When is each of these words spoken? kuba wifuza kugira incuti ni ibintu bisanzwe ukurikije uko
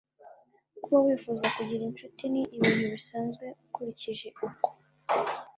kuba 0.81 0.97
wifuza 1.05 1.45
kugira 1.55 1.81
incuti 1.85 2.23
ni 2.33 2.41
ibintu 2.57 2.85
bisanzwe 2.93 3.45
ukurikije 3.67 4.27
uko 4.47 4.67